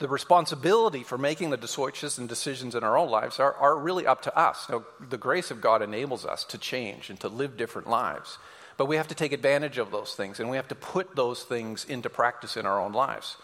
[0.00, 4.06] the responsibility for making the choices and decisions in our own lives are, are really
[4.06, 4.66] up to us.
[4.70, 8.38] Now, the grace of God enables us to change and to live different lives.
[8.78, 11.42] But we have to take advantage of those things and we have to put those
[11.42, 13.36] things into practice in our own lives.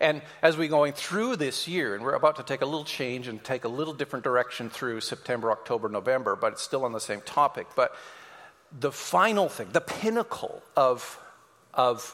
[0.00, 3.28] And as we're going through this year, and we're about to take a little change
[3.28, 7.00] and take a little different direction through September, October, November, but it's still on the
[7.00, 7.68] same topic.
[7.76, 7.94] But
[8.76, 11.16] the final thing, the pinnacle of,
[11.72, 12.12] of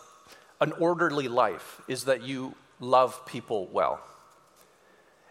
[0.60, 4.00] an orderly life is that you love people well.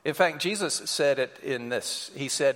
[0.06, 2.12] In fact, Jesus said it in this.
[2.16, 2.56] He said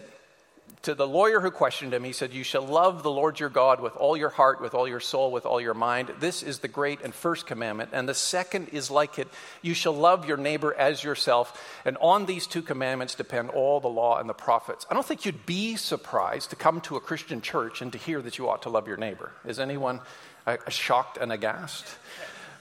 [0.83, 3.81] to the lawyer who questioned him, He said, You shall love the Lord your God
[3.81, 6.11] with all your heart, with all your soul, with all your mind.
[6.19, 7.91] This is the great and first commandment.
[7.93, 9.27] And the second is like it
[9.61, 11.81] You shall love your neighbor as yourself.
[11.85, 14.85] And on these two commandments depend all the law and the prophets.
[14.89, 18.21] I don't think you'd be surprised to come to a Christian church and to hear
[18.21, 19.31] that you ought to love your neighbor.
[19.45, 19.99] Is anyone
[20.47, 21.85] uh, shocked and aghast?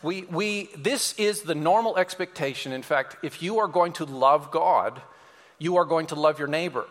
[0.03, 2.73] We, we, this is the normal expectation.
[2.73, 5.01] In fact, if you are going to love God,
[5.59, 6.87] you are going to love your neighbor.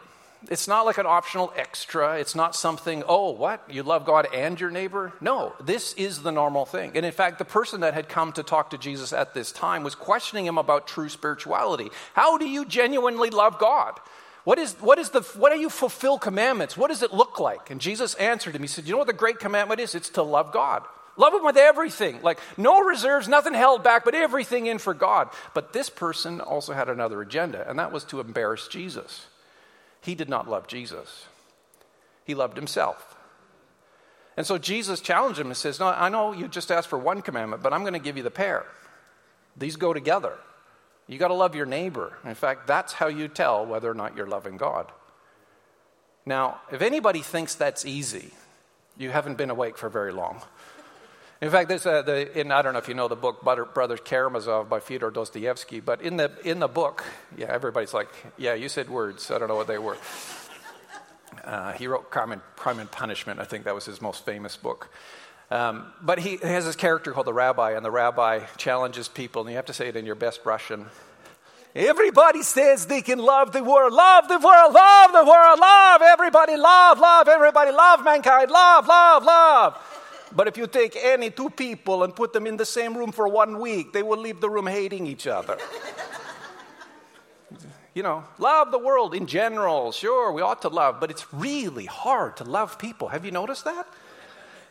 [0.50, 2.18] It's not like an optional extra.
[2.18, 3.62] It's not something, oh, what?
[3.69, 5.12] You love God and your neighbor?
[5.19, 6.92] No, this is the normal thing.
[6.96, 9.84] And in fact, the person that had come to talk to Jesus at this time
[9.84, 11.90] was questioning him about true spirituality.
[12.14, 14.00] How do you genuinely love God?
[14.46, 16.78] What is, what is the, what do you fulfill commandments?
[16.78, 17.69] What does it look like?
[17.69, 18.62] And Jesus answered him.
[18.62, 19.94] He said, You know what the great commandment is?
[19.94, 20.84] It's to love God.
[21.19, 22.22] Love Him with everything.
[22.24, 25.30] Like no reserves, nothing held back, but everything in for God.
[25.53, 29.28] But this person also had another agenda, and that was to embarrass Jesus.
[30.02, 31.28] He did not love Jesus,
[32.25, 33.18] he loved himself.
[34.38, 37.22] And so Jesus challenged him and says, No, I know you just asked for one
[37.22, 38.66] commandment, but I'm going to give you the pair.
[39.57, 40.34] These go together.
[41.07, 42.13] You got to love your neighbor.
[42.24, 44.90] In fact, that's how you tell whether or not you're loving God.
[46.25, 48.31] Now, if anybody thinks that's easy,
[48.97, 50.41] you haven't been awake for very long.
[51.41, 54.00] In fact, there's a, the, in, I don't know if you know the book Brothers
[54.03, 57.05] Karamazov by Fyodor Dostoevsky, but in the, in the book,
[57.38, 59.31] yeah, everybody's like, yeah, you said words.
[59.31, 59.97] I don't know what they were.
[61.45, 63.39] Uh, he wrote Crime and, Crime and Punishment.
[63.39, 64.89] I think that was his most famous book.
[65.50, 69.50] Um, but he has this character called the rabbi, and the rabbi challenges people, and
[69.50, 70.88] you have to say it in your best Russian.
[71.73, 73.94] Everybody says they can love the world.
[73.94, 79.23] Love the world, love the world, love everybody, love, love everybody, love mankind, love, love,
[79.23, 79.88] love.
[80.31, 83.28] But if you take any two people and put them in the same room for
[83.28, 85.57] one week, they will leave the room hating each other.
[87.95, 89.91] you know, love the world in general.
[89.91, 93.07] Sure, we ought to love, but it's really hard to love people.
[93.07, 93.88] Have you noticed that?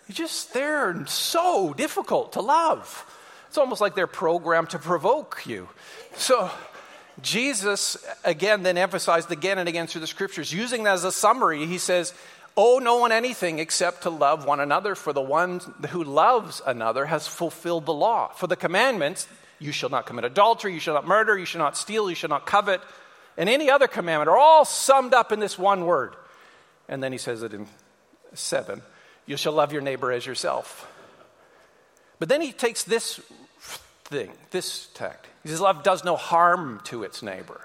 [0.06, 3.04] You just, they're so difficult to love.
[3.48, 5.68] It's almost like they're programmed to provoke you.
[6.16, 6.50] So,
[7.20, 11.66] Jesus, again, then emphasized again and again through the scriptures, using that as a summary,
[11.66, 12.14] he says,
[12.58, 15.60] owe no one anything except to love one another, for the one
[15.90, 18.32] who loves another has fulfilled the law.
[18.32, 19.28] For the commandments,
[19.60, 22.28] you shall not commit adultery, you shall not murder, you shall not steal, you shall
[22.28, 22.80] not covet,
[23.36, 26.16] and any other commandment are all summed up in this one word.
[26.88, 27.68] And then he says it in
[28.34, 28.82] seven
[29.24, 30.90] you shall love your neighbor as yourself.
[32.18, 33.20] But then he takes this
[34.04, 35.26] thing, this tact.
[35.42, 37.60] He says, Love does no harm to its neighbor.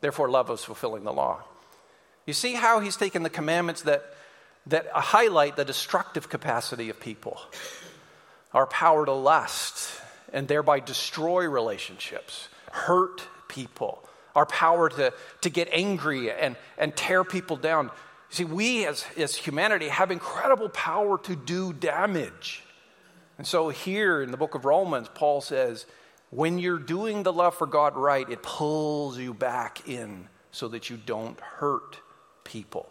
[0.00, 1.44] Therefore, love is fulfilling the law.
[2.26, 4.14] You see how he's taken the commandments that,
[4.66, 7.40] that highlight the destructive capacity of people,
[8.52, 9.90] our power to lust
[10.32, 17.24] and thereby destroy relationships, hurt people, our power to, to get angry and, and tear
[17.24, 17.86] people down.
[17.86, 17.90] You
[18.30, 22.62] See, we as, as humanity have incredible power to do damage.
[23.38, 25.86] And so, here in the book of Romans, Paul says,
[26.30, 30.90] when you're doing the love for God right, it pulls you back in so that
[30.90, 31.98] you don't hurt
[32.44, 32.88] people.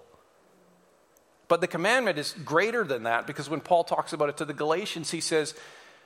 [1.47, 4.53] But the commandment is greater than that because when Paul talks about it to the
[4.53, 5.55] Galatians, he says,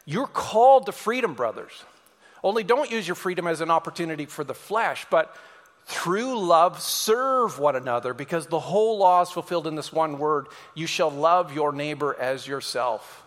[0.05, 1.83] You're called to freedom, brothers.
[2.43, 5.35] Only don't use your freedom as an opportunity for the flesh, but
[5.85, 10.47] through love serve one another because the whole law is fulfilled in this one word
[10.75, 13.25] you shall love your neighbor as yourself.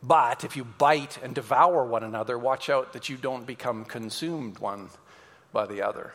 [0.00, 4.60] But if you bite and devour one another, watch out that you don't become consumed
[4.60, 4.90] one
[5.52, 6.12] by the other.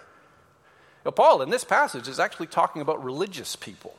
[1.05, 3.95] Now, Paul, in this passage, is actually talking about religious people.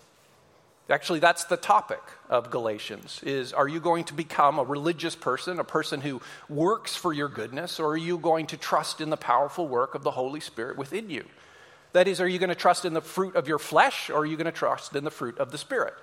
[0.91, 5.59] Actually, that's the topic of Galatians is are you going to become a religious person,
[5.59, 9.17] a person who works for your goodness, or are you going to trust in the
[9.17, 11.25] powerful work of the Holy Spirit within you?
[11.95, 14.27] That is, are you going to trust in the fruit of your flesh, or are
[14.27, 15.95] you going to trust in the fruit of the Spirit?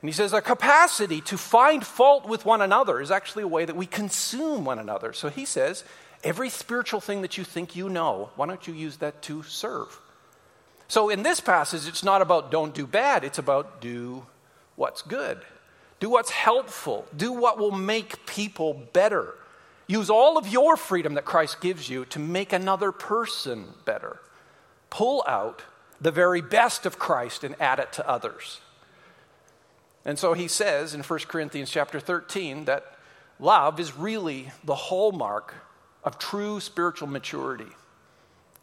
[0.00, 3.64] And he says a capacity to find fault with one another is actually a way
[3.64, 5.12] that we consume one another.
[5.12, 5.84] So he says,
[6.24, 10.00] every spiritual thing that you think you know, why don't you use that to serve?
[10.88, 14.26] So in this passage, it's not about don't do bad, it's about do
[14.76, 15.40] what's good.
[16.00, 17.06] Do what's helpful.
[17.16, 19.34] Do what will make people better.
[19.86, 24.20] Use all of your freedom that Christ gives you to make another person better.
[24.90, 25.62] Pull out
[26.00, 28.60] the very best of Christ and add it to others.
[30.04, 32.84] And so he says in 1 Corinthians chapter 13 that
[33.40, 35.54] love is really the hallmark
[36.02, 37.72] of true spiritual maturity.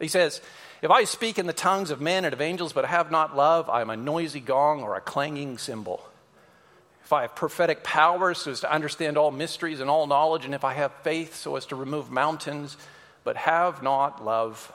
[0.02, 0.40] He says,
[0.82, 3.70] If I speak in the tongues of men and of angels, but have not love,
[3.70, 6.04] I am a noisy gong or a clanging cymbal.
[7.04, 10.54] If I have prophetic powers so as to understand all mysteries and all knowledge, and
[10.54, 12.76] if I have faith so as to remove mountains,
[13.22, 14.72] but have not love,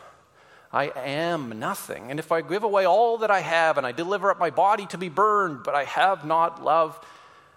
[0.72, 2.10] I am nothing.
[2.10, 4.86] And if I give away all that I have and I deliver up my body
[4.88, 6.98] to be burned, but I have not love,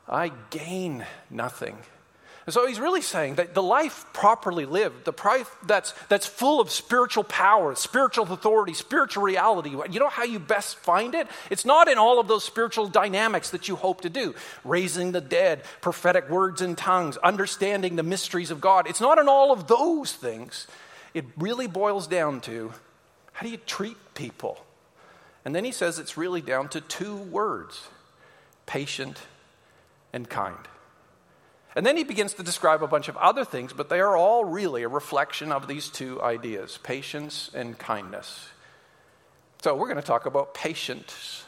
[0.09, 1.77] I gain nothing.
[2.47, 6.61] And so he's really saying that the life properly lived, the life that's, that's full
[6.61, 11.27] of spiritual power, spiritual authority, spiritual reality, you know how you best find it?
[11.51, 14.35] It's not in all of those spiritual dynamics that you hope to do
[14.65, 18.89] raising the dead, prophetic words in tongues, understanding the mysteries of God.
[18.89, 20.67] It's not in all of those things.
[21.13, 22.73] It really boils down to
[23.33, 24.65] how do you treat people?
[25.45, 27.89] And then he says it's really down to two words
[28.67, 29.19] patient
[30.13, 30.57] and kind.
[31.77, 34.45] And then he begins to describe a bunch of other things, but they are all
[34.45, 38.49] really a reflection of these two ideas patience and kindness.
[39.63, 41.45] So we're going to talk about patience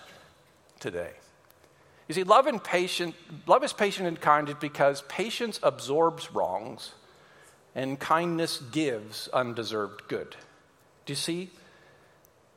[0.78, 1.10] today.
[2.08, 3.14] You see, love and patient,
[3.46, 6.92] love is patient and kind because patience absorbs wrongs
[7.74, 10.36] and kindness gives undeserved good.
[11.06, 11.50] Do you see?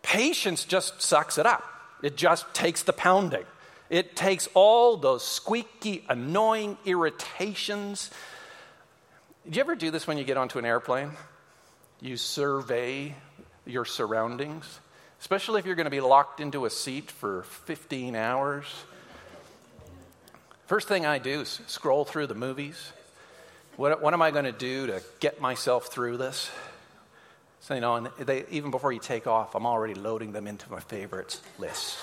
[0.01, 1.63] Patience just sucks it up.
[2.03, 3.45] It just takes the pounding.
[3.89, 8.09] It takes all those squeaky, annoying irritations.
[9.47, 11.11] Do you ever do this when you get onto an airplane?
[12.01, 13.15] You survey
[13.65, 14.79] your surroundings,
[15.19, 18.65] especially if you're going to be locked into a seat for 15 hours.
[20.65, 22.91] First thing I do is scroll through the movies.
[23.75, 26.49] What, what am I going to do to get myself through this?
[27.59, 30.71] So, you know, and they, even before you take off, I'm already loading them into
[30.71, 31.99] my favorites list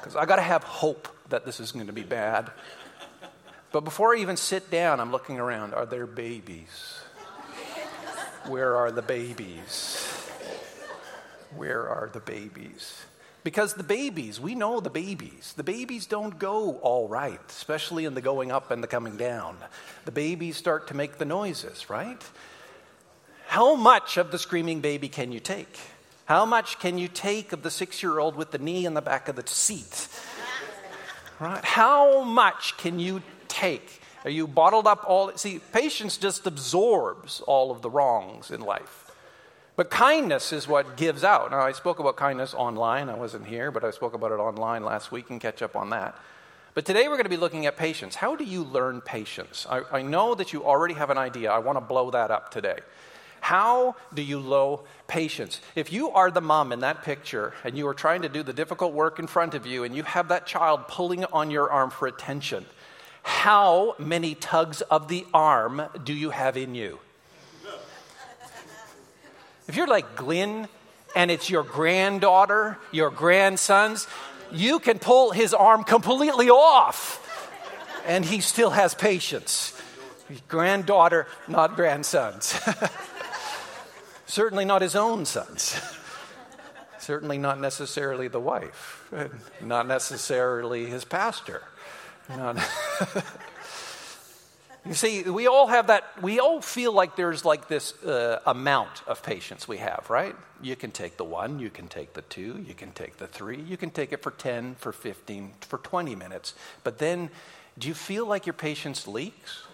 [0.00, 2.50] because I got to have hope that this is going to be bad.
[3.72, 5.74] But before I even sit down, I'm looking around.
[5.74, 7.00] Are there babies?
[8.46, 10.06] Where are the babies?
[11.54, 13.04] Where are the babies?
[13.42, 15.54] Because the babies, we know the babies.
[15.56, 19.56] The babies don't go all right, especially in the going up and the coming down.
[20.04, 22.22] The babies start to make the noises, right?
[23.46, 25.78] How much of the screaming baby can you take?
[26.30, 29.02] How much can you take of the six year old with the knee in the
[29.02, 30.06] back of the seat?
[31.40, 31.64] Right?
[31.64, 34.00] How much can you take?
[34.22, 35.36] Are you bottled up all?
[35.36, 39.10] See, patience just absorbs all of the wrongs in life.
[39.74, 41.50] But kindness is what gives out.
[41.50, 43.08] Now, I spoke about kindness online.
[43.08, 45.90] I wasn't here, but I spoke about it online last week and catch up on
[45.90, 46.16] that.
[46.74, 48.14] But today we're going to be looking at patience.
[48.14, 49.66] How do you learn patience?
[49.68, 51.50] I, I know that you already have an idea.
[51.50, 52.78] I want to blow that up today.
[53.40, 55.60] How do you low patience?
[55.74, 58.52] If you are the mom in that picture and you are trying to do the
[58.52, 61.90] difficult work in front of you and you have that child pulling on your arm
[61.90, 62.66] for attention,
[63.22, 66.98] how many tugs of the arm do you have in you?
[69.68, 70.68] If you're like Glenn
[71.14, 74.06] and it's your granddaughter, your grandsons,
[74.52, 77.26] you can pull his arm completely off
[78.06, 79.80] and he still has patience.
[80.48, 82.58] Granddaughter, not grandsons.
[84.30, 85.80] Certainly not his own sons.
[87.00, 89.12] Certainly not necessarily the wife.
[89.60, 91.64] Not necessarily his pastor.
[92.28, 92.56] Not
[94.86, 99.02] you see, we all have that, we all feel like there's like this uh, amount
[99.08, 100.36] of patience we have, right?
[100.62, 103.60] You can take the one, you can take the two, you can take the three,
[103.60, 106.54] you can take it for 10, for 15, for 20 minutes.
[106.84, 107.30] But then,
[107.76, 109.64] do you feel like your patience leaks?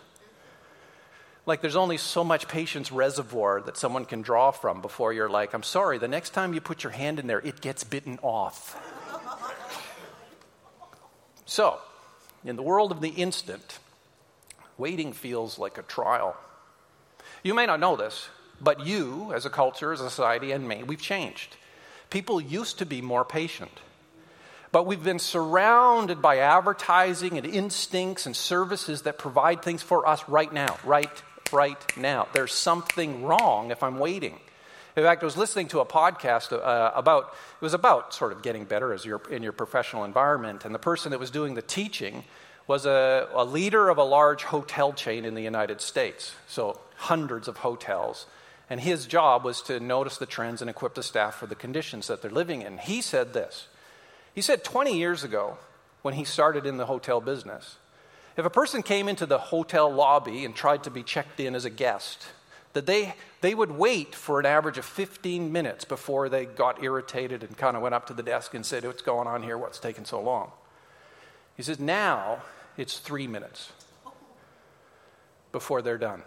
[1.46, 5.54] Like there's only so much patience reservoir that someone can draw from before you're like,
[5.54, 8.76] I'm sorry, the next time you put your hand in there, it gets bitten off.
[11.46, 11.78] so,
[12.44, 13.78] in the world of the instant,
[14.76, 16.36] waiting feels like a trial.
[17.44, 18.28] You may not know this,
[18.60, 21.56] but you, as a culture, as a society, and me, we've changed.
[22.10, 23.70] People used to be more patient.
[24.72, 30.28] But we've been surrounded by advertising and instincts and services that provide things for us
[30.28, 31.22] right now, right
[31.52, 32.28] right now.
[32.32, 34.38] There's something wrong if I'm waiting.
[34.96, 38.42] In fact, I was listening to a podcast uh, about, it was about sort of
[38.42, 40.64] getting better as you're in your professional environment.
[40.64, 42.24] And the person that was doing the teaching
[42.66, 46.34] was a, a leader of a large hotel chain in the United States.
[46.48, 48.26] So hundreds of hotels.
[48.70, 52.06] And his job was to notice the trends and equip the staff for the conditions
[52.08, 52.78] that they're living in.
[52.78, 53.68] He said this
[54.34, 55.58] He said 20 years ago,
[56.02, 57.76] when he started in the hotel business,
[58.36, 61.64] if a person came into the hotel lobby and tried to be checked in as
[61.64, 62.26] a guest,
[62.74, 67.42] that they, they would wait for an average of 15 minutes before they got irritated
[67.42, 69.56] and kind of went up to the desk and said, What's going on here?
[69.56, 70.50] What's taking so long?
[71.56, 72.42] He says, Now
[72.76, 73.72] it's three minutes
[75.52, 76.22] before they're done.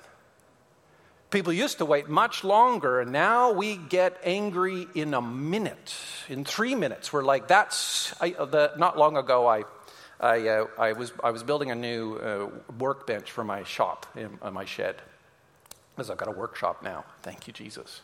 [1.29, 5.93] People used to wait much longer, and now we get angry in a minute,
[6.27, 7.13] in three minutes.
[7.13, 9.65] We're like, that's, I, the, not long ago, I
[10.19, 14.37] I, uh, I, was, I was building a new uh, workbench for my shop in,
[14.43, 14.95] in my shed.
[15.95, 17.05] Because I've got a workshop now.
[17.23, 18.01] Thank you, Jesus.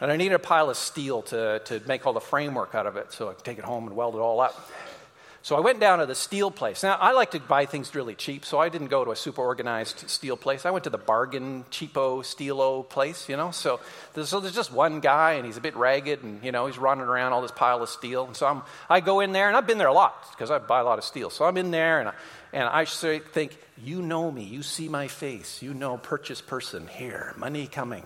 [0.00, 2.96] And I needed a pile of steel to, to make all the framework out of
[2.96, 4.70] it so I could take it home and weld it all up.
[5.48, 6.82] So I went down to the steel place.
[6.82, 9.40] Now, I like to buy things really cheap, so I didn't go to a super
[9.40, 10.66] organized steel place.
[10.66, 13.50] I went to the bargain, cheapo, steelo place, you know.
[13.50, 13.80] So
[14.12, 16.76] there's, so there's just one guy, and he's a bit ragged, and, you know, he's
[16.76, 18.26] running around all this pile of steel.
[18.26, 20.58] And so I'm, I go in there, and I've been there a lot because I
[20.58, 21.30] buy a lot of steel.
[21.30, 22.14] So I'm in there, and I,
[22.52, 27.32] and I think, you know me, you see my face, you know purchase person here,
[27.38, 28.04] money coming.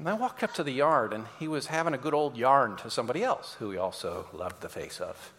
[0.00, 2.74] And I walked up to the yard, and he was having a good old yarn
[2.78, 5.32] to somebody else who he also loved the face of.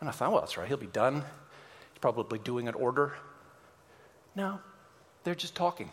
[0.00, 1.14] And I thought, well, that's right, he'll be done.
[1.14, 3.14] He's probably doing an order.
[4.34, 4.60] No,
[5.24, 5.90] they're just talking.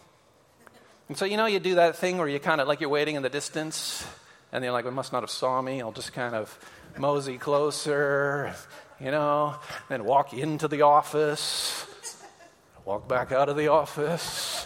[1.07, 3.15] And so, you know, you do that thing where you kind of like you're waiting
[3.15, 4.05] in the distance,
[4.51, 5.81] and they're like, well, must not have saw me.
[5.81, 6.57] I'll just kind of
[6.97, 8.53] mosey closer,
[8.99, 9.55] you know,
[9.89, 11.85] then walk into the office,
[12.85, 14.65] walk back out of the office.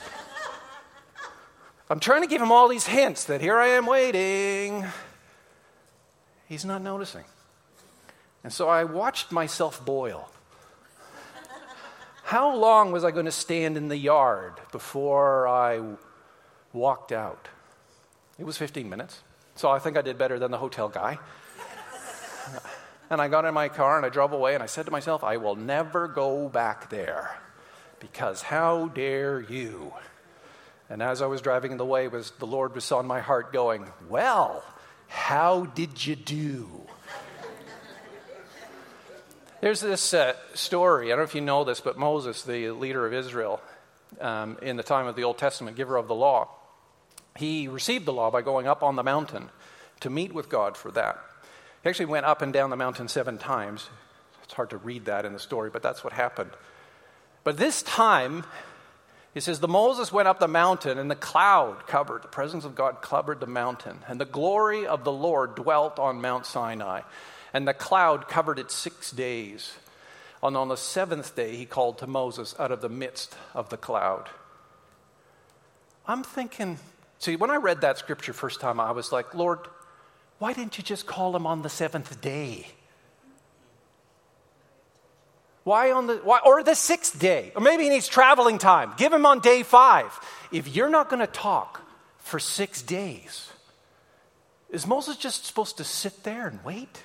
[1.90, 4.86] I'm trying to give him all these hints that here I am waiting.
[6.50, 7.24] He's not noticing.
[8.48, 10.32] And so I watched myself boil.
[12.24, 15.82] How long was I going to stand in the yard before I
[16.72, 17.50] walked out?
[18.40, 19.22] It was 15 minutes.
[19.56, 21.20] So I think I did better than the hotel guy.
[23.10, 25.26] and I got in my car and I drove away and I said to myself,
[25.26, 27.38] I will never go back there
[28.00, 29.92] because how dare you?
[30.90, 33.52] And as I was driving in the way, was the Lord was on my heart
[33.52, 34.64] going, Well,
[35.10, 36.87] how did you do?
[39.60, 43.08] There's this uh, story, I don't know if you know this, but Moses, the leader
[43.08, 43.60] of Israel
[44.22, 46.50] um, in the time of the Old Testament, giver of the law,
[47.36, 49.50] he received the law by going up on the mountain
[50.02, 51.20] to meet with God for that.
[51.82, 53.90] He actually went up and down the mountain seven times.
[54.44, 56.52] It's hard to read that in the story, but that's what happened.
[57.44, 58.46] But this time,
[59.34, 62.76] he says, the Moses went up the mountain, and the cloud covered, the presence of
[62.76, 67.02] God covered the mountain, and the glory of the Lord dwelt on Mount Sinai
[67.58, 69.74] and the cloud covered it six days.
[70.44, 73.78] And on the seventh day, he called to Moses out of the midst of the
[73.78, 74.30] cloud.
[76.06, 76.78] I'm thinking,
[77.18, 79.58] see, when I read that scripture first time, I was like, Lord,
[80.38, 82.68] why didn't you just call him on the seventh day?
[85.64, 87.52] Why on the why, or the sixth day?
[87.56, 88.94] Or maybe he needs traveling time.
[88.98, 90.12] Give him on day five.
[90.52, 91.82] If you're not going to talk
[92.20, 93.50] for six days,
[94.70, 97.02] is Moses just supposed to sit there and wait?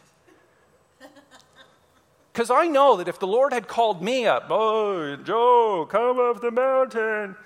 [2.32, 6.40] Because I know that if the Lord had called me up, oh, Joe, come up
[6.40, 7.36] the mountain,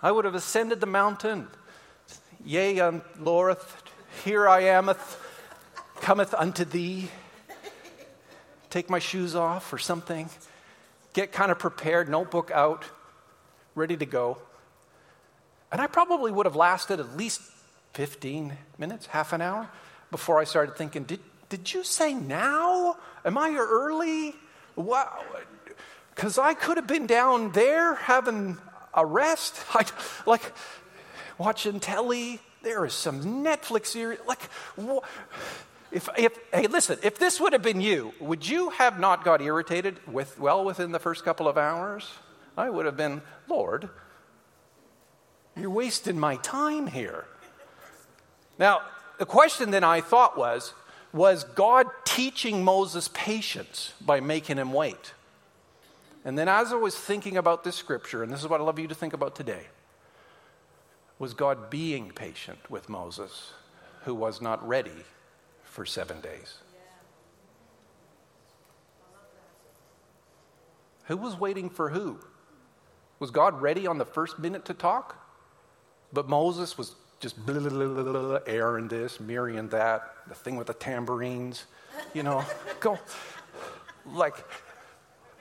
[0.00, 1.48] I would have ascended the mountain.
[2.44, 3.56] Yea, um, Lord,
[4.24, 5.18] here I ameth,
[6.00, 7.10] cometh unto thee.
[8.70, 10.28] Take my shoes off or something.
[11.12, 12.84] Get kind of prepared, notebook out,
[13.74, 14.38] ready to go.
[15.72, 17.40] And I probably would have lasted at least
[17.94, 19.68] 15 minutes, half an hour,
[20.10, 22.96] before I started thinking, did, did you say now?
[23.24, 24.34] Am I early?
[24.76, 25.24] Wow.
[26.14, 28.58] Because I could have been down there having
[28.92, 29.56] a rest.
[29.74, 29.84] I,
[30.26, 30.52] like
[31.38, 32.40] watching telly.
[32.62, 34.20] There is some Netflix series.
[34.26, 34.40] Like,
[35.92, 39.42] if, if, hey, listen, if this would have been you, would you have not got
[39.42, 42.10] irritated with, well within the first couple of hours?
[42.56, 43.90] I would have been, Lord,
[45.56, 47.26] You're wasting my time here.
[48.58, 48.82] Now,
[49.18, 50.74] the question then I thought was
[51.14, 55.14] was God teaching Moses patience by making him wait?
[56.24, 58.80] And then as I was thinking about this scripture, and this is what I love
[58.80, 59.68] you to think about today,
[61.20, 63.52] was God being patient with Moses,
[64.02, 65.04] who was not ready
[65.62, 66.58] for seven days?
[71.04, 72.18] Who was waiting for who?
[73.20, 75.16] Was God ready on the first minute to talk?
[76.12, 80.56] But Moses was just blah, blah, blah, blah, blah, Aaron this, Miriam that, the thing
[80.56, 81.64] with the tambourines,
[82.12, 82.44] you know,
[82.80, 82.98] go.
[84.12, 84.34] Like,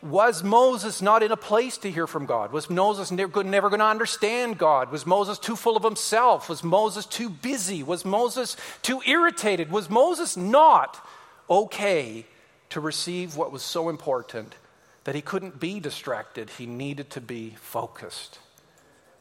[0.02, 2.54] was Moses not in a place to hear from God?
[2.54, 4.94] Was Moses never, never going to understand God?
[4.94, 6.48] Was Moses too full of himself?
[6.48, 7.84] Was Moses too busy?
[7.84, 9.70] Was Moses too irritated?
[9.70, 11.06] Was Moses not
[11.50, 12.26] okay
[12.70, 14.56] to receive what was so important
[15.04, 16.50] that he couldn't be distracted?
[16.52, 18.40] He needed to be focused.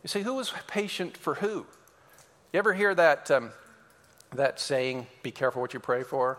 [0.05, 1.67] You see, who was patient for who?
[2.53, 3.51] You ever hear that, um,
[4.35, 6.39] that saying, be careful what you pray for?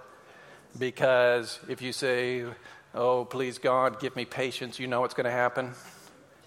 [0.78, 2.46] Because if you say,
[2.94, 5.72] oh, please God, give me patience, you know what's going to happen,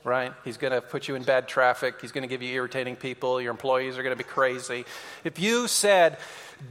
[0.05, 0.33] right?
[0.45, 1.97] He's going to put you in bad traffic.
[2.01, 3.41] He's going to give you irritating people.
[3.41, 4.85] Your employees are going to be crazy.
[5.25, 6.19] If you said,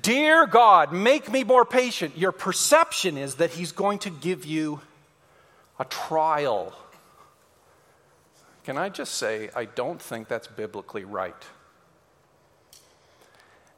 [0.02, 4.80] Dear God, make me more patient, your perception is that He's going to give you
[5.80, 6.74] a trial.
[8.64, 11.36] Can I just say, I don't think that's biblically right.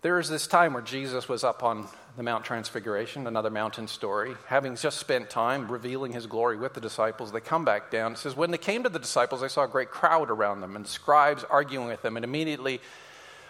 [0.08, 1.86] There is this time where Jesus was up on
[2.16, 4.38] the Mount Transfiguration, another mountain story.
[4.46, 8.14] Having just spent time revealing his glory with the disciples, they come back down.
[8.14, 10.78] It says, When they came to the disciples, they saw a great crowd around them
[10.78, 12.16] and scribes arguing with them.
[12.16, 12.80] And immediately,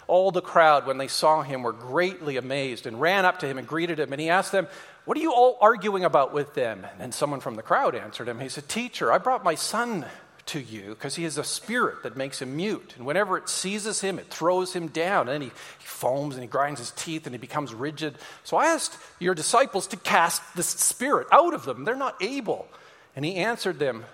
[0.08, 3.60] all the crowd, when they saw him, were greatly amazed and ran up to him
[3.60, 4.12] and greeted him.
[4.12, 4.68] And he asked them,
[5.06, 6.88] What are you all arguing about with them?
[7.00, 8.40] And someone from the crowd answered him.
[8.40, 10.08] He said, Teacher, I brought my son
[10.48, 12.94] to you because he has a spirit that makes him mute.
[12.98, 15.30] And whenever it seizes him, it throws him down.
[15.30, 18.16] And he, he foams and he grinds his teeth and he becomes rigid.
[18.44, 21.84] So I asked your disciples to cast this spirit out of them.
[21.84, 22.68] They're not able.
[23.16, 24.06] And he answered them,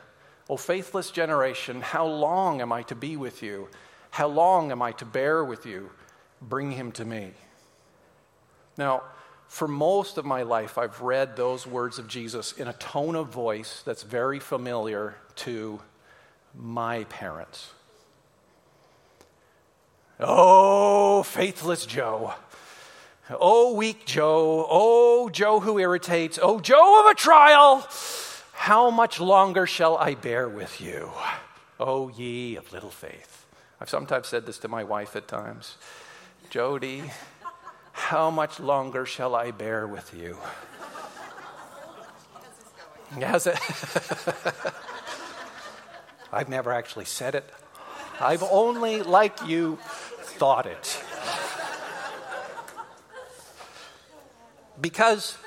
[0.49, 3.69] O faithless generation, how long am I to be with you?
[4.11, 5.89] How long am I to bear with you?
[6.41, 7.31] Bring him to me.
[8.77, 9.03] Now,
[9.47, 13.27] for most of my life, I've read those words of Jesus in a tone of
[13.27, 15.79] voice that's very familiar to
[16.55, 17.71] my parents.
[20.19, 22.33] Oh, faithless Joe.
[23.29, 24.67] Oh, weak Joe.
[24.69, 26.37] Oh, Joe who irritates.
[26.41, 27.87] Oh, Joe of a trial.
[28.53, 31.11] How much longer shall I bear with you?
[31.79, 33.45] Oh, ye of little faith.
[33.81, 35.77] I've sometimes said this to my wife at times
[36.49, 37.03] Jody,
[37.91, 40.37] how much longer shall I bear with you?
[43.19, 43.59] How's it?
[46.33, 47.47] I've never actually said it.
[48.19, 51.03] I've only, like you, thought it.
[54.81, 55.37] Because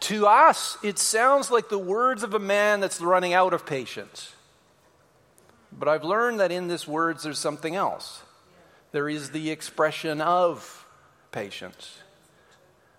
[0.00, 4.34] to us, it sounds like the words of a man that's running out of patience.
[5.72, 8.22] But I've learned that in this words, there's something else.
[8.90, 10.84] There is the expression of
[11.30, 11.98] patience.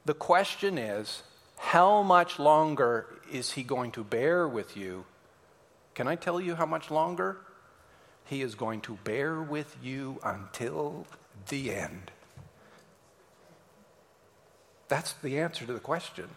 [0.05, 1.21] The question is,
[1.57, 5.05] how much longer is he going to bear with you
[5.95, 7.37] can I tell you how much longer?
[8.25, 11.05] He is going to bear with you until
[11.47, 12.11] the end.
[14.87, 16.27] That's the answer to the question.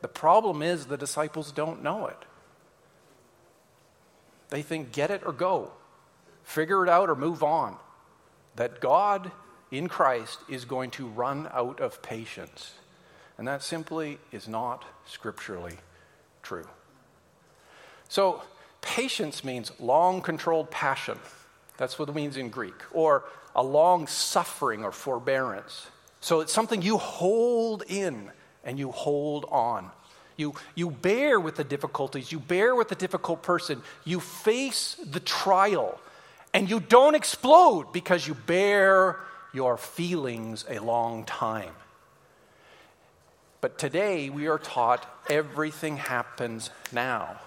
[0.00, 2.24] The problem is the disciples don't know it.
[4.48, 5.72] They think, get it or go,
[6.42, 7.76] figure it out or move on.
[8.56, 9.32] That God
[9.70, 12.72] in Christ is going to run out of patience.
[13.36, 15.76] And that simply is not scripturally
[16.42, 16.66] true.
[18.08, 18.42] So,
[18.80, 21.18] patience means long controlled passion.
[21.76, 25.86] That's what it means in Greek, or a long suffering or forbearance.
[26.20, 28.30] So, it's something you hold in
[28.64, 29.90] and you hold on.
[30.36, 35.20] You, you bear with the difficulties, you bear with the difficult person, you face the
[35.20, 35.98] trial,
[36.52, 39.18] and you don't explode because you bear
[39.54, 41.72] your feelings a long time.
[43.62, 47.40] But today we are taught everything happens now.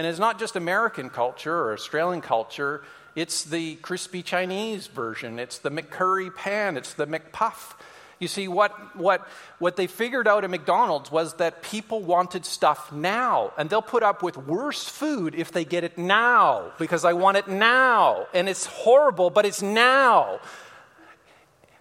[0.00, 2.82] And it's not just American culture or Australian culture,
[3.14, 7.74] it's the crispy Chinese version, it's the McCurry pan, it's the McPuff.
[8.18, 12.90] You see, what, what, what they figured out at McDonald's was that people wanted stuff
[12.90, 17.12] now, and they'll put up with worse food if they get it now, because I
[17.12, 18.26] want it now.
[18.32, 20.40] And it's horrible, but it's now.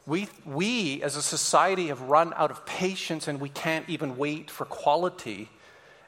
[0.06, 4.52] We, we as a society have run out of patience and we can't even wait
[4.52, 5.48] for quality.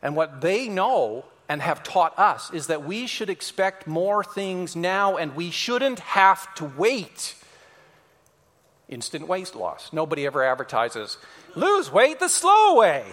[0.02, 4.74] And what they know and have taught us is that we should expect more things
[4.74, 7.36] now and we shouldn't have to wait
[8.88, 9.92] instant weight loss.
[9.92, 11.18] Nobody ever advertises,
[11.56, 13.04] lose weight the slow way.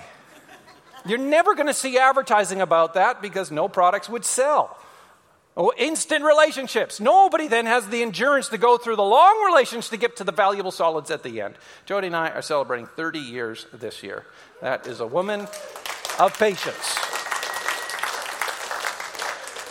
[1.04, 4.78] You're never going to see advertising about that because no products would sell.
[5.56, 7.00] Oh, instant relationships.
[7.00, 10.30] Nobody then has the endurance to go through the long relations to get to the
[10.30, 11.56] valuable solids at the end.
[11.86, 14.26] Jody and I are celebrating 30 years this year.
[14.60, 15.48] That is a woman
[16.20, 17.07] of patience.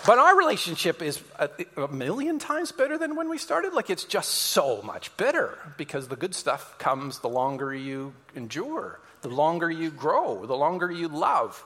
[0.07, 3.73] But our relationship is a, a, million times better than when we started.
[3.73, 9.01] Like it's just so much better because the good stuff comes the longer you endure,
[9.21, 11.61] the longer you grow, the longer you love.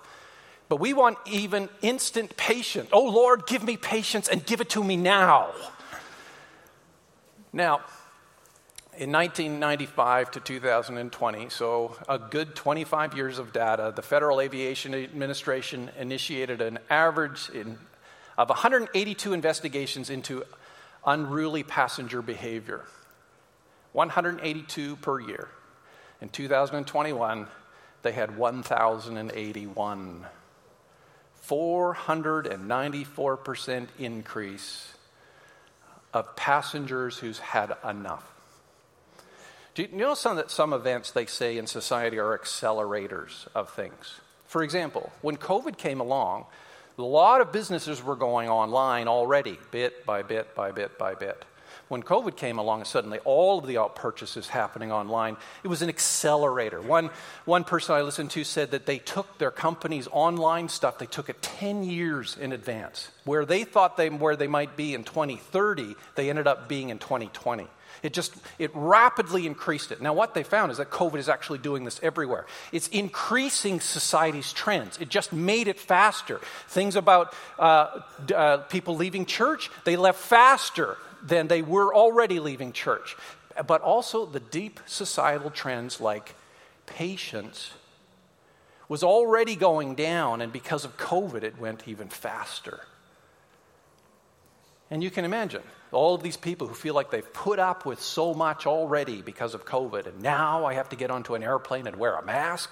[0.70, 2.90] But we want even instant patience.
[2.92, 5.52] Oh Lord, give me patience and give it to me now.
[7.54, 7.82] Now,
[8.98, 15.92] in 1995 to 2020, so a good 25 years of data, the Federal Aviation Administration
[16.00, 17.78] initiated an average in
[18.38, 20.44] of 182 investigations into
[21.06, 22.86] unruly passenger behavior.
[23.94, 25.50] 182 per year.
[26.22, 27.48] In 2021,
[28.04, 30.26] they had 1,081.
[31.48, 34.94] 494% increase
[36.14, 38.28] of passengers who's had enough.
[39.74, 44.20] Do you know some, that some events they say in society are accelerators of things?
[44.46, 46.46] For example, when COVID came along,
[46.98, 51.46] a lot of businesses were going online already, bit by bit by bit by bit.
[51.92, 56.82] When COVID came along, suddenly all of the purchases happening online, it was an accelerator.
[56.82, 57.10] One,
[57.44, 61.28] one person I listened to said that they took their company's online stuff, they took
[61.28, 63.12] it 10 years in advance.
[63.26, 66.98] Where they thought they, where they might be in 2030, they ended up being in
[66.98, 67.68] 2020.
[68.04, 70.02] It just, it rapidly increased it.
[70.02, 72.46] Now, what they found is that COVID is actually doing this everywhere.
[72.72, 74.98] It's increasing society's trends.
[75.00, 76.40] It just made it faster.
[76.68, 78.02] Things about uh,
[78.34, 83.16] uh, people leaving church, they left faster than they were already leaving church.
[83.68, 86.36] But also the deep societal trends like
[86.88, 87.72] patience
[88.88, 92.82] was already going down, and because of COVID, it went even faster.
[94.92, 98.02] And you can imagine all of these people who feel like they've put up with
[98.02, 101.88] so much already because of COVID, and now I have to get onto an airplane
[101.88, 102.72] and wear a mask.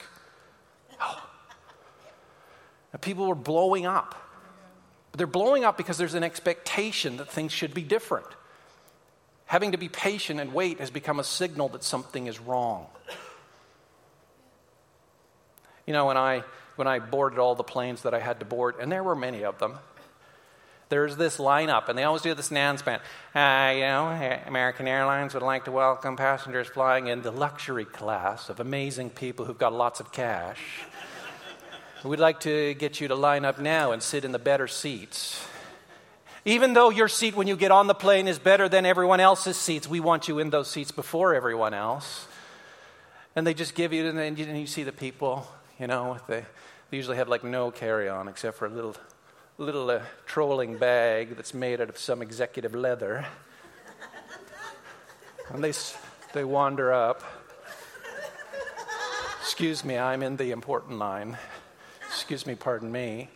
[1.01, 1.25] Oh.
[3.01, 4.15] People are blowing up.
[5.13, 8.27] They're blowing up because there's an expectation that things should be different.
[9.45, 12.87] Having to be patient and wait has become a signal that something is wrong.
[15.87, 16.43] You know, when I,
[16.75, 19.43] when I boarded all the planes that I had to board, and there were many
[19.43, 19.79] of them,
[20.89, 23.01] there's this lineup, and they always do this announcement.
[23.35, 28.49] Uh, you know, American Airlines would like to welcome passengers flying in the luxury class
[28.49, 30.59] of amazing people who've got lots of cash.
[32.03, 35.45] We'd like to get you to line up now and sit in the better seats.
[36.45, 39.57] Even though your seat when you get on the plane is better than everyone else's
[39.57, 42.25] seats, we want you in those seats before everyone else.
[43.35, 45.45] And they just give you, and then you see the people,
[45.77, 46.45] you know, they
[46.89, 48.95] usually have like no carry on except for a little
[49.59, 53.25] little uh, trolling bag that's made out of some executive leather.
[55.53, 55.73] and they,
[56.33, 57.21] they wander up.
[59.41, 61.37] Excuse me, I'm in the important line.
[62.07, 63.29] Excuse me, pardon me.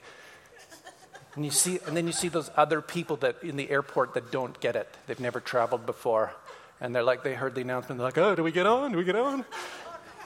[1.35, 4.31] And you see, and then you see those other people that in the airport that
[4.31, 4.87] don't get it.
[5.07, 6.33] They've never traveled before,
[6.79, 7.97] and they're like, they heard the announcement.
[7.97, 8.93] They're like, oh, do we get on?
[8.93, 9.43] Do we get on?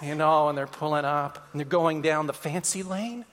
[0.03, 3.25] You know, and they're pulling up, and they're going down the fancy lane.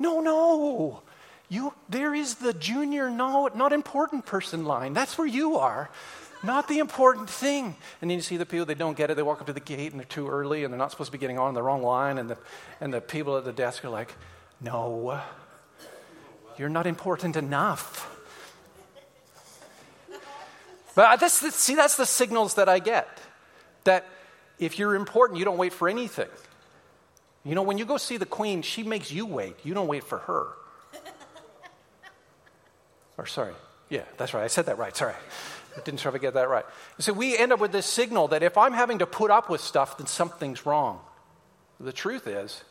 [0.00, 1.02] No, no,
[1.50, 4.94] you, there is the junior, no, not important person line.
[4.94, 5.90] That's where you are,
[6.44, 7.74] not the important thing.
[8.00, 9.16] And then you see the people, they don't get it.
[9.16, 11.12] They walk up to the gate and they're too early and they're not supposed to
[11.12, 12.18] be getting on the wrong line.
[12.18, 12.38] And the,
[12.80, 14.14] and the people at the desk are like,
[14.60, 15.20] no,
[16.56, 18.06] you're not important enough.
[20.94, 23.08] But that's, see, that's the signals that I get.
[23.84, 24.06] That
[24.60, 26.28] if you're important, you don't wait for anything.
[27.44, 29.56] You know, when you go see the queen, she makes you wait.
[29.64, 30.48] You don't wait for her.
[33.18, 33.54] Or sorry,
[33.88, 34.44] yeah, that's right.
[34.44, 34.96] I said that right.
[34.96, 35.14] Sorry.
[35.76, 36.64] I didn't try to get that right.
[36.98, 39.60] So we end up with this signal that if I'm having to put up with
[39.60, 41.00] stuff, then something's wrong.
[41.78, 42.64] The truth is,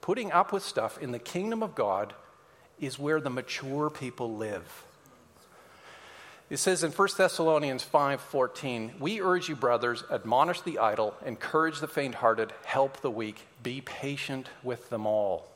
[0.00, 2.12] putting up with stuff in the kingdom of God
[2.80, 4.84] is where the mature people live.
[6.48, 11.86] It says in 1 Thessalonians 5:14, "We urge you brothers, admonish the idle, encourage the
[11.86, 15.49] faint-hearted, help the weak, be patient with them all."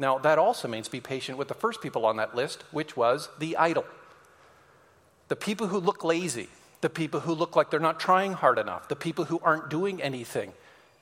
[0.00, 3.28] Now, that also means be patient with the first people on that list, which was
[3.38, 3.84] the idle.
[5.28, 6.48] The people who look lazy,
[6.80, 10.00] the people who look like they're not trying hard enough, the people who aren't doing
[10.00, 10.54] anything.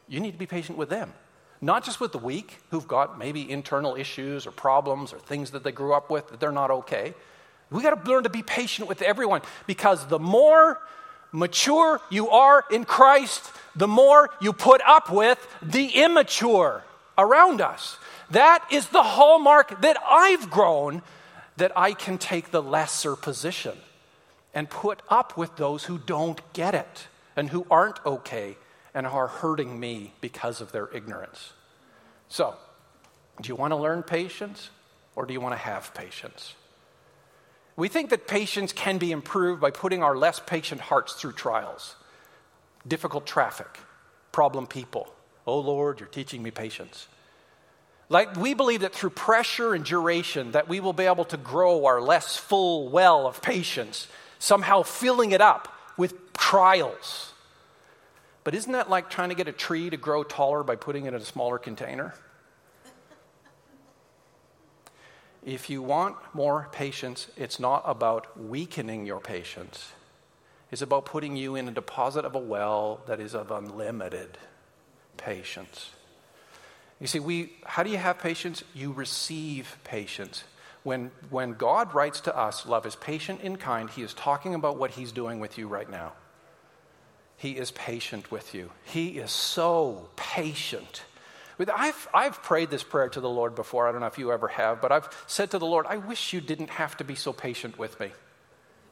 [0.08, 1.12] You need to be patient with them.
[1.60, 5.62] Not just with the weak who've got maybe internal issues or problems or things that
[5.62, 7.14] they grew up with that they're not okay.
[7.70, 10.80] We got to learn to be patient with everyone because the more
[11.30, 16.82] mature you are in Christ, the more you put up with the immature
[17.16, 17.96] around us.
[18.30, 21.02] That is the hallmark that I've grown
[21.56, 23.76] that I can take the lesser position
[24.54, 28.56] and put up with those who don't get it and who aren't okay
[28.94, 31.52] and are hurting me because of their ignorance.
[32.28, 32.54] So,
[33.40, 34.70] do you want to learn patience
[35.14, 36.54] or do you want to have patience?
[37.76, 41.94] We think that patience can be improved by putting our less patient hearts through trials,
[42.86, 43.78] difficult traffic,
[44.32, 45.12] problem people.
[45.46, 47.06] Oh Lord, you're teaching me patience.
[48.08, 51.84] Like we believe that through pressure and duration that we will be able to grow
[51.84, 57.32] our less full well of patience, somehow filling it up with trials.
[58.44, 61.08] But isn't that like trying to get a tree to grow taller by putting it
[61.08, 62.14] in a smaller container?
[65.44, 69.92] If you want more patience, it's not about weakening your patience.
[70.70, 74.38] It's about putting you in a deposit of a well that is of unlimited
[75.16, 75.90] patience.
[77.00, 78.64] You see, we, how do you have patience?
[78.74, 80.44] You receive patience.
[80.82, 84.76] When, when God writes to us, love is patient in kind, He is talking about
[84.76, 86.12] what He's doing with you right now.
[87.36, 88.72] He is patient with you.
[88.84, 91.04] He is so patient.
[91.72, 93.88] I've, I've prayed this prayer to the Lord before.
[93.88, 96.32] I don't know if you ever have, but I've said to the Lord, I wish
[96.32, 98.10] you didn't have to be so patient with me.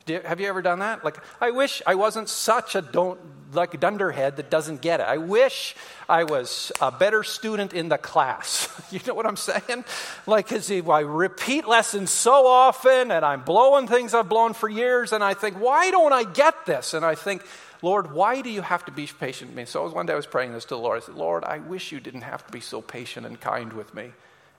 [0.06, 1.04] You, have you ever done that?
[1.04, 3.18] Like, I wish I wasn't such a don't
[3.52, 5.04] like dunderhead that doesn't get it.
[5.04, 5.74] I wish
[6.08, 8.68] I was a better student in the class.
[8.90, 9.84] you know what I'm saying?
[10.26, 15.12] Like, cause I repeat lessons so often, and I'm blowing things I've blown for years,
[15.12, 16.94] and I think, why don't I get this?
[16.94, 17.42] And I think,
[17.82, 19.64] Lord, why do you have to be patient with me?
[19.64, 21.02] So one day I was praying this to the Lord.
[21.02, 23.94] I said, Lord, I wish you didn't have to be so patient and kind with
[23.94, 24.12] me.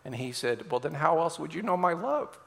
[0.05, 2.37] And he said, Well, then how else would you know my love?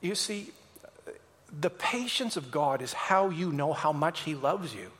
[0.00, 0.52] You see,
[1.60, 4.90] the patience of God is how you know how much he loves you.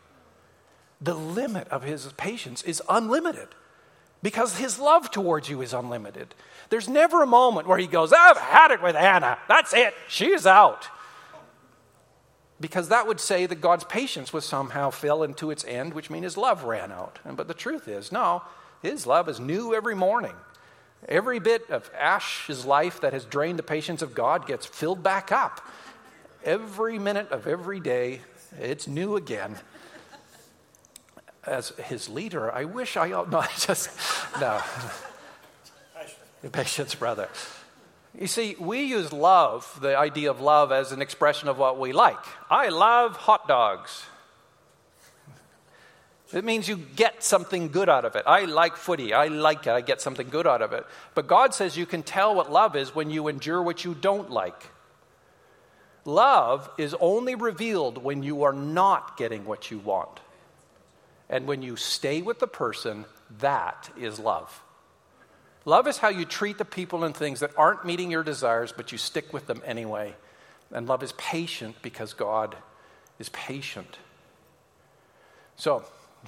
[1.01, 3.49] The limit of his patience is unlimited
[4.23, 6.35] because his love towards you is unlimited.
[6.71, 9.39] There's never a moment where he goes, I've had it with Anna.
[9.49, 9.95] That's it.
[10.09, 10.89] She's out
[12.61, 16.25] because that would say that God's patience was somehow fell into its end, which means
[16.25, 17.19] his love ran out.
[17.25, 18.43] But the truth is, no,
[18.83, 20.35] his love is new every morning.
[21.07, 25.31] Every bit of Ash's life that has drained the patience of God gets filled back
[25.31, 25.61] up.
[26.45, 28.21] Every minute of every day,
[28.59, 29.57] it's new again.
[31.47, 33.91] As his leader, I wish I, no, I just,
[34.41, 34.61] no.
[36.53, 37.29] Patience, brother.
[38.19, 41.93] You see, we use love, the idea of love, as an expression of what we
[41.93, 42.19] like.
[42.51, 44.05] I love hot dogs.
[46.33, 48.25] It means you get something good out of it.
[48.27, 49.15] I like footy.
[49.15, 49.71] I like it.
[49.71, 50.85] I get something good out of it.
[51.15, 54.31] But God says you can tell what love is when you endure what you don't
[54.31, 54.71] like.
[56.05, 60.21] Love is only revealed when you are not getting what you want.
[61.31, 63.07] And when you stay with the person,
[63.39, 64.63] that is love.
[65.65, 68.93] Love is how you treat the people and things that aren't meeting your desires, but
[68.93, 70.15] you stick with them anyway.
[70.73, 72.57] And love is patient because God
[73.19, 73.99] is patient.
[75.57, 75.85] So,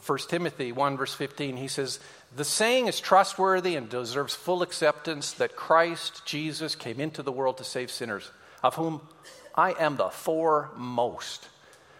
[0.07, 2.01] 1 Timothy 1, verse 15, he says,
[2.35, 7.59] The saying is trustworthy and deserves full acceptance that Christ Jesus came into the world
[7.59, 8.31] to save sinners,
[8.63, 9.01] of whom
[9.55, 11.49] I am the foremost.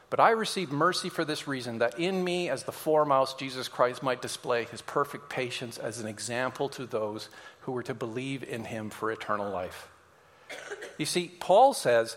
[0.09, 4.03] But I received mercy for this reason, that in me, as the foremost, Jesus Christ
[4.03, 7.29] might display his perfect patience as an example to those
[7.61, 9.89] who were to believe in him for eternal life.
[10.99, 12.17] You see, Paul says,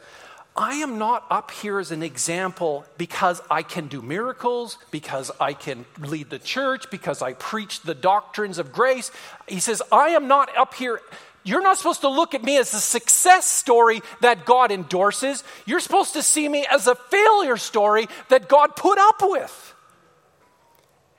[0.55, 5.53] I am not up here as an example because I can do miracles, because I
[5.53, 9.09] can lead the church, because I preach the doctrines of grace.
[9.47, 11.01] He says, I am not up here
[11.43, 15.43] you're not supposed to look at me as a success story that God endorses.
[15.65, 19.75] You're supposed to see me as a failure story that God put up with.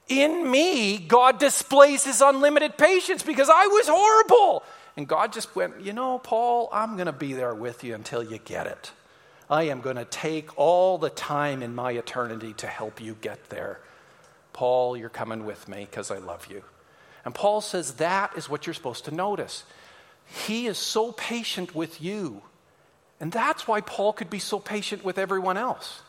[0.08, 4.62] In me, God displays his unlimited patience because I was horrible.
[4.96, 8.22] And God just went, You know, Paul, I'm going to be there with you until
[8.22, 8.92] you get it.
[9.50, 13.50] I am going to take all the time in my eternity to help you get
[13.50, 13.80] there.
[14.52, 16.62] Paul, you're coming with me because I love you.
[17.24, 19.64] And Paul says that is what you're supposed to notice.
[20.26, 22.42] He is so patient with you.
[23.20, 26.02] And that's why Paul could be so patient with everyone else.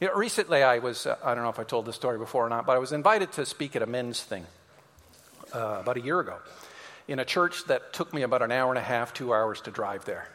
[0.00, 2.46] You know, recently, I was, uh, I don't know if I told this story before
[2.46, 4.46] or not, but I was invited to speak at a men's thing
[5.54, 6.38] uh, about a year ago
[7.08, 9.70] in a church that took me about an hour and a half, two hours to
[9.70, 10.28] drive there.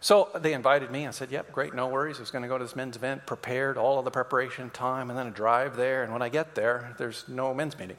[0.00, 1.06] So they invited me.
[1.06, 2.16] I said, Yep, great, no worries.
[2.16, 5.10] I was going to go to this men's event, prepared all of the preparation time,
[5.10, 6.02] and then a drive there.
[6.02, 7.98] And when I get there, there's no men's meeting.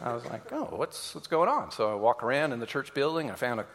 [0.00, 1.70] I was like, oh, what's, what's going on?
[1.70, 3.30] So I walk around in the church building.
[3.30, 3.66] I found a,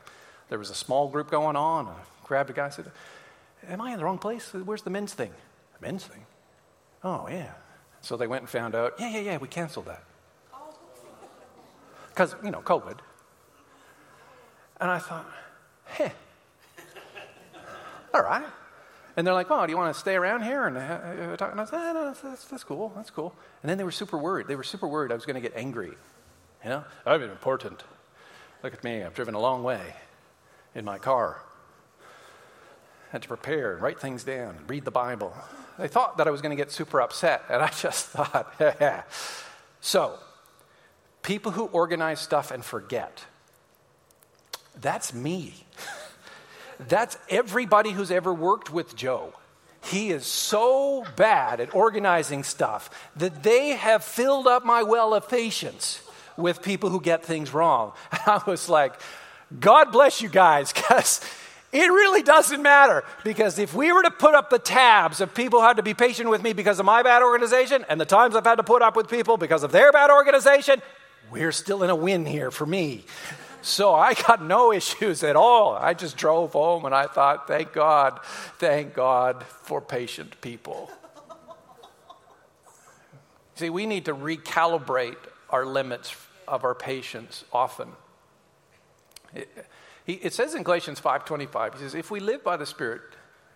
[0.50, 1.88] there was a small group going on.
[1.88, 2.68] I grabbed a guy.
[2.68, 2.92] I said,
[3.68, 4.54] Am I in the wrong place?
[4.54, 5.32] Where's the men's thing?
[5.80, 6.26] The men's thing?
[7.04, 7.52] Oh, yeah.
[8.02, 10.04] So they went and found out, yeah, yeah, yeah, we canceled that.
[10.54, 10.74] Oh.
[12.10, 13.00] Because, you know, COVID.
[14.80, 15.26] And I thought,
[15.86, 16.12] hey,
[18.18, 18.46] all right.
[19.16, 21.62] And they're like, "Oh, do you want to stay around here?" And, uh, uh, and
[21.62, 22.92] I said, no, that's, that's cool.
[22.96, 24.48] That's cool." And then they were super worried.
[24.48, 25.94] They were super worried I was going to get angry.
[26.64, 27.84] You know, I'm important.
[28.64, 29.04] Look at me.
[29.04, 29.82] I've driven a long way
[30.76, 31.44] in my car.
[33.12, 35.34] Had to prepare and write things down and read the Bible.
[35.78, 39.04] They thought that I was going to get super upset, and I just thought, yeah.
[39.80, 40.18] So,
[41.22, 43.26] people who organize stuff and forget.
[44.80, 45.54] That's me.
[46.80, 49.34] That's everybody who's ever worked with Joe.
[49.84, 55.30] He is so bad at organizing stuff that they have filled up my well of
[55.30, 56.02] patience
[56.36, 57.94] with people who get things wrong.
[58.12, 58.94] I was like,
[59.60, 61.22] God bless you guys, because
[61.72, 63.04] it really doesn't matter.
[63.24, 65.94] Because if we were to put up the tabs of people who had to be
[65.94, 68.82] patient with me because of my bad organization and the times I've had to put
[68.82, 70.82] up with people because of their bad organization,
[71.32, 73.06] we're still in a win here for me.
[73.62, 75.76] So I got no issues at all.
[75.76, 78.20] I just drove home and I thought, thank God,
[78.58, 80.92] thank God for patient people.
[83.56, 85.18] See, we need to recalibrate
[85.50, 86.16] our limits
[86.48, 87.90] of our patience often.
[89.34, 89.50] It,
[90.06, 93.02] it says in Galatians 5:25, he says, "If we live by the Spirit,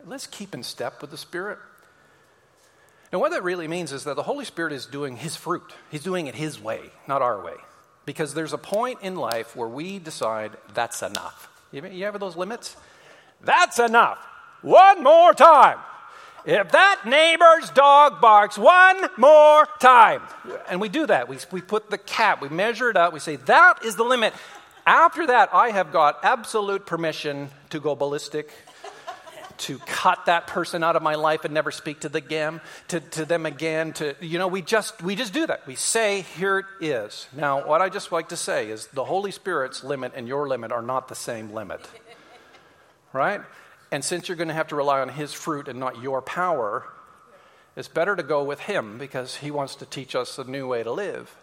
[0.05, 1.59] let's keep in step with the Spirit."
[3.11, 5.73] And what that really means is that the Holy Spirit is doing His fruit.
[5.89, 7.55] He's doing it His way, not our way.
[8.05, 11.49] Because there's a point in life where we decide that's enough.
[11.71, 12.75] You, you have those limits?
[13.41, 14.17] That's enough.
[14.61, 15.77] One more time.
[16.43, 20.23] If that neighbor's dog barks one more time,
[20.69, 23.35] and we do that, we, we put the cap, we measure it out, we say,
[23.35, 24.33] that is the limit.
[24.87, 28.49] After that, I have got absolute permission to go ballistic,
[29.61, 32.99] to cut that person out of my life and never speak to, the gam, to,
[32.99, 33.93] to them again.
[33.93, 35.65] To, you know, we just, we just do that.
[35.67, 37.27] We say, here it is.
[37.35, 40.71] Now, what I just like to say is the Holy Spirit's limit and your limit
[40.71, 41.87] are not the same limit.
[43.13, 43.41] Right?
[43.91, 46.85] And since you're going to have to rely on His fruit and not your power,
[47.75, 50.81] it's better to go with Him because He wants to teach us a new way
[50.81, 51.35] to live.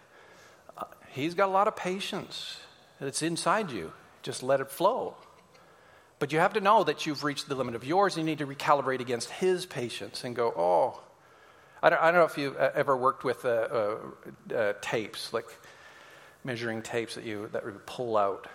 [0.78, 2.61] Uh, he's got a lot of patience,
[3.02, 3.92] it's inside you.
[4.22, 5.14] Just let it flow.
[6.18, 8.16] But you have to know that you've reached the limit of yours.
[8.16, 11.00] And you need to recalibrate against his patience and go, oh,
[11.83, 13.96] I don't, I don't know if you've uh, ever worked with uh, uh,
[14.54, 15.46] uh, tapes, like
[16.42, 18.48] measuring tapes that you that would pull out.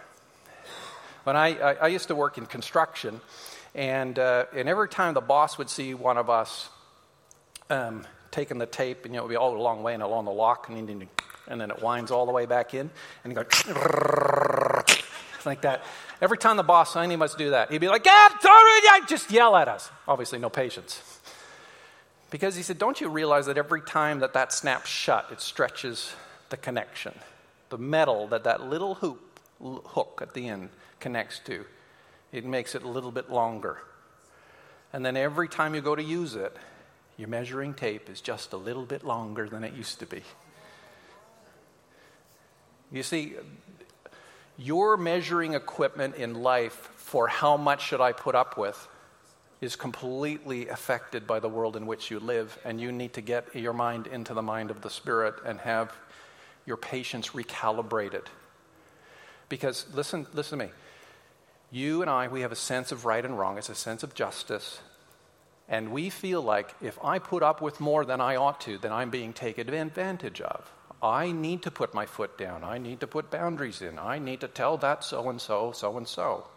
[1.23, 3.21] When I, I, I used to work in construction,
[3.73, 6.69] and, uh, and every time the boss would see one of us
[7.69, 10.03] um, taking the tape, and you know, it would be all a long way and
[10.03, 11.07] along the lock, and,
[11.47, 12.89] and then it winds all the way back in,
[13.23, 13.43] and you go
[15.45, 15.83] like that.
[16.21, 19.31] Every time the boss, any of us do that, he'd be like, yeah, sorry, just
[19.31, 19.89] yell at us.
[20.07, 21.01] Obviously, no patience.
[22.29, 26.13] Because he said, don't you realize that every time that that snaps shut, it stretches
[26.49, 27.13] the connection?
[27.69, 31.65] The metal that that little hoop, hook at the end connects to,
[32.31, 33.77] it makes it a little bit longer.
[34.91, 36.55] And then every time you go to use it,
[37.17, 40.23] your measuring tape is just a little bit longer than it used to be.
[42.91, 43.35] You see,
[44.57, 48.87] your measuring equipment in life for how much should I put up with
[49.61, 53.55] is completely affected by the world in which you live, and you need to get
[53.55, 55.95] your mind into the mind of the Spirit and have
[56.65, 58.25] your patience recalibrated.
[59.49, 60.71] Because listen, listen to me.
[61.71, 63.57] You and I, we have a sense of right and wrong.
[63.57, 64.79] It's a sense of justice.
[65.69, 68.91] And we feel like if I put up with more than I ought to, then
[68.91, 70.69] I'm being taken advantage of.
[71.03, 72.63] I need to put my foot down.
[72.63, 73.99] I need to put boundaries in.
[73.99, 76.47] I need to tell that so and so, so and so.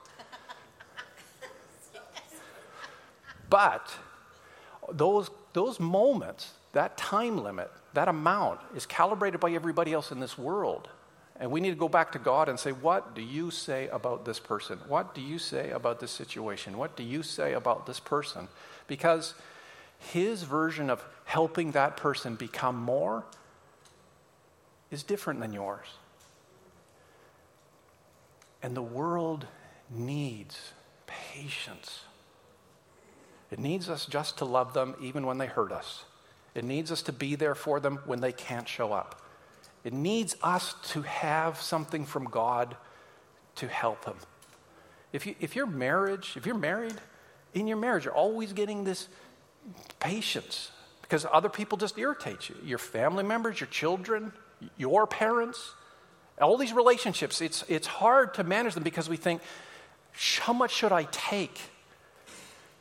[3.50, 3.92] But
[4.92, 10.38] those, those moments, that time limit, that amount is calibrated by everybody else in this
[10.38, 10.88] world.
[11.38, 14.24] And we need to go back to God and say, What do you say about
[14.24, 14.78] this person?
[14.88, 16.78] What do you say about this situation?
[16.78, 18.48] What do you say about this person?
[18.86, 19.34] Because
[19.98, 23.24] his version of helping that person become more
[24.90, 25.86] is different than yours.
[28.62, 29.46] And the world
[29.90, 30.72] needs
[31.06, 32.00] patience.
[33.50, 36.04] It needs us just to love them even when they hurt us.
[36.54, 39.22] It needs us to be there for them when they can't show up.
[39.84, 42.76] It needs us to have something from God
[43.56, 44.16] to help them.
[45.12, 46.94] If, you, if your marriage, if you're married,
[47.54, 49.08] in your marriage, you're always getting this
[50.00, 50.70] patience
[51.02, 52.56] because other people just irritate you.
[52.64, 54.32] Your family members, your children,
[54.76, 55.74] your parents,
[56.40, 59.42] all these relationships, it's, it's hard to manage them because we think,
[60.40, 61.60] how much should I take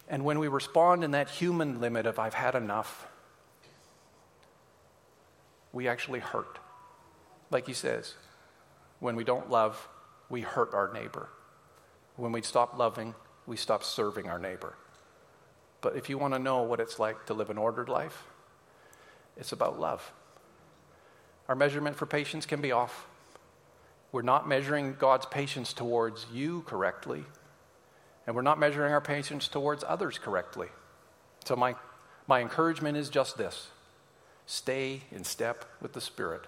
[0.08, 3.08] And when we respond in that human limit of, I've had enough,
[5.74, 6.60] we actually hurt.
[7.50, 8.14] Like he says,
[9.00, 9.88] when we don't love,
[10.30, 11.30] we hurt our neighbor.
[12.18, 13.16] When we stop loving,
[13.46, 14.76] we stop serving our neighbor.
[15.82, 18.24] But if you want to know what it's like to live an ordered life,
[19.38, 20.12] it's about love.
[21.48, 23.08] Our measurement for patience can be off.
[24.12, 27.26] We're not measuring God's patience towards you correctly,
[28.26, 30.70] and we're not measuring our patience towards others correctly.
[31.44, 31.76] So, my,
[32.28, 33.70] my encouragement is just this
[34.48, 36.46] stay in step with the Spirit.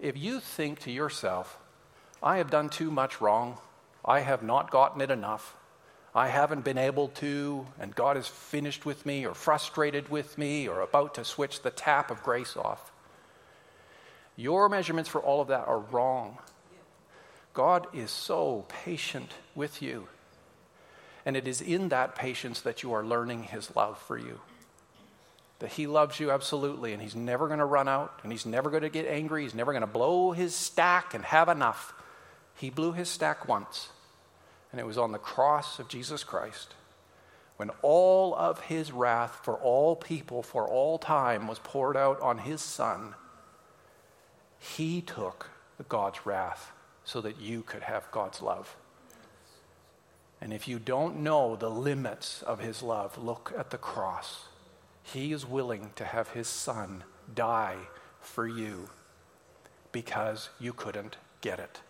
[0.00, 1.58] If you think to yourself,
[2.22, 3.58] I have done too much wrong,
[4.04, 5.56] I have not gotten it enough,
[6.14, 10.68] I haven't been able to, and God is finished with me, or frustrated with me,
[10.68, 12.92] or about to switch the tap of grace off.
[14.36, 16.38] Your measurements for all of that are wrong.
[17.52, 20.08] God is so patient with you.
[21.24, 24.40] And it is in that patience that you are learning His love for you.
[25.60, 28.70] That He loves you absolutely, and He's never going to run out, and He's never
[28.70, 31.94] going to get angry, He's never going to blow His stack and have enough.
[32.56, 33.88] He blew His stack once,
[34.72, 36.74] and it was on the cross of Jesus Christ
[37.56, 42.38] when all of His wrath for all people, for all time, was poured out on
[42.38, 43.14] His Son.
[44.76, 45.50] He took
[45.88, 46.72] God's wrath
[47.04, 48.76] so that you could have God's love.
[50.40, 54.46] And if you don't know the limits of his love, look at the cross.
[55.02, 57.04] He is willing to have his son
[57.34, 57.76] die
[58.20, 58.88] for you
[59.92, 61.80] because you couldn't get it.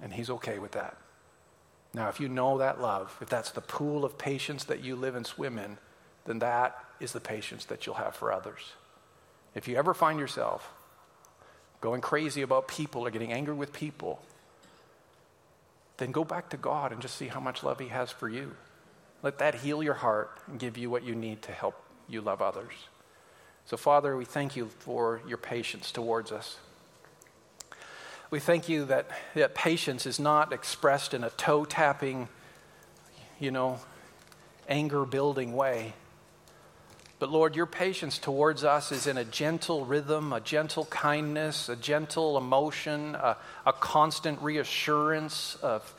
[0.00, 0.96] And he's okay with that.
[1.94, 5.14] Now, if you know that love, if that's the pool of patience that you live
[5.14, 5.78] and swim in,
[6.26, 8.72] then that is the patience that you'll have for others.
[9.54, 10.70] If you ever find yourself
[11.80, 14.20] going crazy about people or getting angry with people,
[15.98, 18.54] then go back to God and just see how much love He has for you.
[19.22, 22.42] Let that heal your heart and give you what you need to help you love
[22.42, 22.72] others.
[23.66, 26.58] So, Father, we thank you for your patience towards us.
[28.30, 32.28] We thank you that, that patience is not expressed in a toe tapping,
[33.38, 33.78] you know,
[34.68, 35.92] anger building way.
[37.22, 41.76] But Lord, your patience towards us is in a gentle rhythm, a gentle kindness, a
[41.76, 45.94] gentle emotion, a, a constant reassurance of,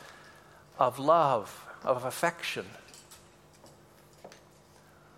[0.78, 2.66] of love, of affection.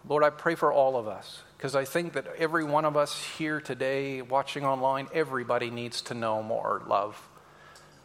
[0.08, 3.24] Lord, I pray for all of us because I think that every one of us
[3.40, 7.20] here today, watching online, everybody needs to know more love.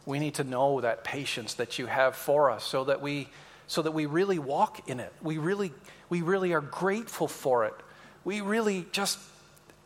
[0.07, 3.29] We need to know that patience that you have for us so that we
[3.67, 5.13] so that we really walk in it.
[5.21, 5.71] We really
[6.09, 7.75] we really are grateful for it
[8.23, 9.19] we really just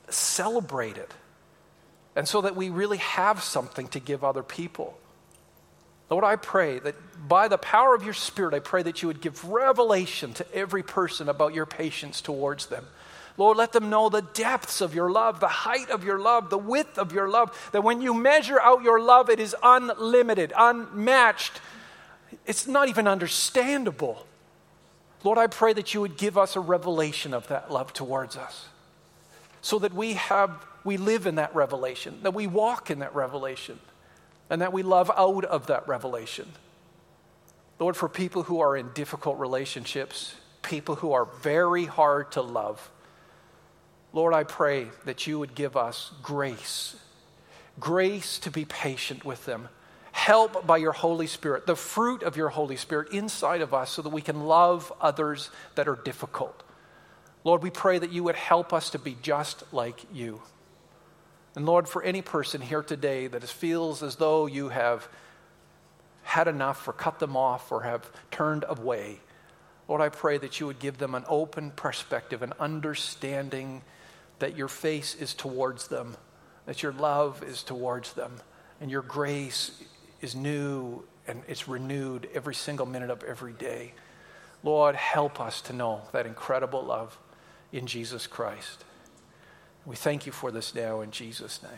[0.10, 1.12] celebrate it.
[2.16, 4.98] And so that we really have something to give other people.
[6.10, 6.96] Lord, I pray that
[7.28, 10.84] by the power of your Spirit, I pray that you would give revelation to every
[10.84, 12.86] person about your patience towards them.
[13.38, 16.58] Lord, let them know the depths of your love, the height of your love, the
[16.58, 21.60] width of your love, that when you measure out your love, it is unlimited, unmatched.
[22.46, 24.26] It's not even understandable.
[25.26, 28.68] Lord, I pray that you would give us a revelation of that love towards us
[29.60, 30.52] so that we have
[30.84, 33.80] we live in that revelation, that we walk in that revelation,
[34.52, 36.48] and that we love out of that revelation.
[37.80, 42.92] Lord, for people who are in difficult relationships, people who are very hard to love,
[44.14, 46.96] Lord, I pray that you would give us grace,
[47.80, 49.70] grace to be patient with them,
[50.16, 54.02] help by your Holy Spirit, the fruit of your Holy Spirit inside of us so
[54.02, 56.64] that we can love others that are difficult.
[57.44, 60.42] Lord, we pray that you would help us to be just like you.
[61.54, 65.10] And Lord, for any person here today that feels as though you have
[66.24, 69.20] had enough or cut them off or have turned away,
[69.90, 73.82] Lord, I pray that you would give them an open perspective, an understanding
[74.40, 76.16] that your face is towards them,
[76.68, 78.38] that your love is towards them,
[78.80, 79.84] and your grace
[80.22, 83.94] is new and it's renewed every single minute of every day.
[84.64, 87.18] Lord, help us to know that incredible love
[87.72, 88.84] in Jesus Christ.
[89.86, 91.72] We thank you for this now in Jesus' name.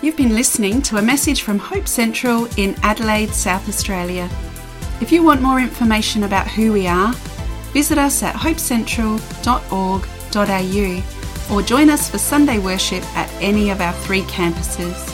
[0.00, 4.30] You've been listening to a message from Hope Central in Adelaide, South Australia.
[5.00, 7.12] If you want more information about who we are,
[7.72, 11.17] visit us at hopecentral.org.au
[11.50, 15.07] or join us for Sunday worship at any of our three campuses.